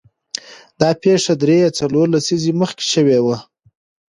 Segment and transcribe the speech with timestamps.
[0.79, 3.37] دا پېښه درې یا څلور لسیزې مخکې شوې وه.